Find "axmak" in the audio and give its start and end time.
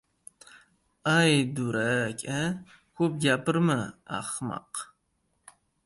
4.17-4.71